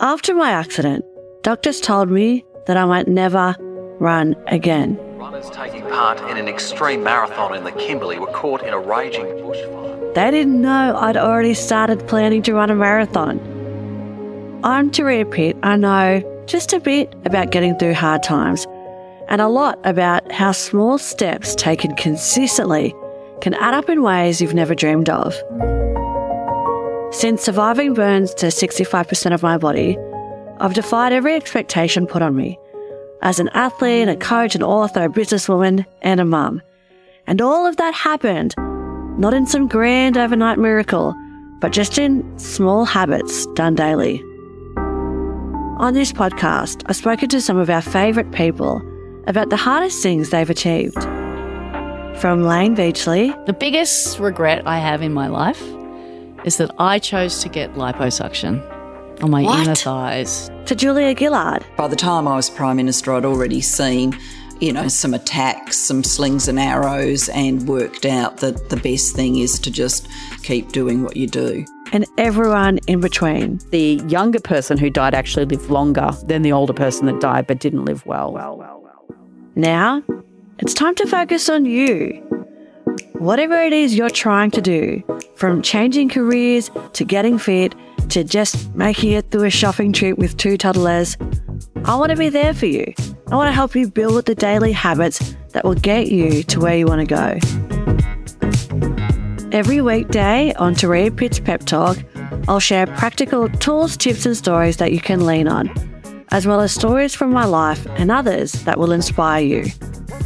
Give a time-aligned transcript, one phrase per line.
[0.00, 1.04] After my accident,
[1.42, 3.56] doctors told me that I might never
[3.98, 4.96] run again.
[5.18, 9.24] Runners taking part in an extreme marathon in the Kimberley were caught in a raging
[9.24, 10.14] bushfire.
[10.14, 13.40] They didn't know I'd already started planning to run a marathon.
[14.62, 15.56] I'm Turia Pitt.
[15.64, 18.68] I know just a bit about getting through hard times
[19.26, 22.94] and a lot about how small steps taken consistently
[23.40, 25.34] can add up in ways you've never dreamed of.
[27.10, 29.96] Since surviving burns to 65% of my body,
[30.60, 32.58] I've defied every expectation put on me
[33.22, 36.60] as an athlete, a coach, an author, a businesswoman, and a mum.
[37.26, 38.54] And all of that happened
[39.18, 41.14] not in some grand overnight miracle,
[41.60, 44.22] but just in small habits done daily.
[45.78, 48.82] On this podcast, I've spoken to some of our favourite people
[49.26, 51.02] about the hardest things they've achieved.
[52.20, 55.62] From Layne Beachley, The biggest regret I have in my life
[56.44, 58.62] is that I chose to get liposuction
[59.22, 59.60] on my What?
[59.66, 60.50] inner thighs.
[60.66, 64.16] to Julia Gillard, By the time I was Prime Minister, I'd already seen,
[64.60, 69.38] you know, some attacks, some slings and arrows, and worked out that the best thing
[69.38, 70.06] is to just
[70.42, 71.64] keep doing what you do.
[71.92, 73.58] and everyone in between.
[73.70, 77.58] the younger person who died actually lived longer than the older person that died but
[77.60, 78.36] didn't live well.
[79.56, 80.02] Now,
[80.58, 82.22] it's time to focus on you.
[83.18, 85.02] Whatever it is you're trying to do,
[85.34, 87.74] from changing careers to getting fit
[88.10, 91.16] to just making it through a shopping trip with two toddlers,
[91.84, 92.94] I want to be there for you.
[93.32, 96.76] I want to help you build the daily habits that will get you to where
[96.76, 97.38] you want to go.
[99.50, 101.98] Every weekday on Turia Pitt's Pep Talk,
[102.46, 105.68] I'll share practical tools, tips, and stories that you can lean on,
[106.30, 109.64] as well as stories from my life and others that will inspire you.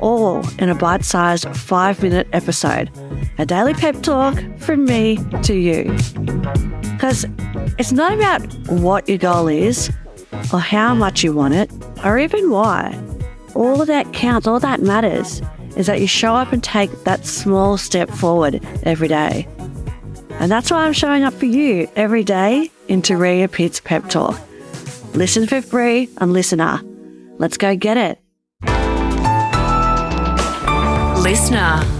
[0.00, 2.90] All in a bite sized five minute episode.
[3.38, 5.84] A daily pep talk from me to you.
[6.92, 7.26] Because
[7.78, 9.90] it's not about what your goal is,
[10.52, 11.70] or how much you want it,
[12.04, 12.98] or even why.
[13.54, 15.42] All that counts, all that matters
[15.76, 19.46] is that you show up and take that small step forward every day.
[20.38, 24.38] And that's why I'm showing up for you every day in Turia Pitt's Pep Talk.
[25.14, 26.82] Listen for free on LiSTNR.
[27.38, 28.20] Let's go get it.
[31.36, 31.95] LiSTNR.